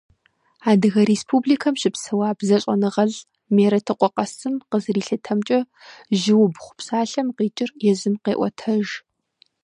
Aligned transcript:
Адыгэ 0.69 1.01
Республикэм 1.11 1.75
щыпсэуа 1.81 2.29
бзэщӀэныгъэлӀ 2.37 3.19
Мерэтыкъуэ 3.55 4.09
Къасым 4.15 4.55
къызэрилъытэмкӀэ, 4.69 5.59
«жьыубгъу» 6.19 6.69
псалъэм 6.77 7.27
къикӀыр 7.37 7.69
езым 7.91 8.15
къеӀуэтэж. 8.23 8.87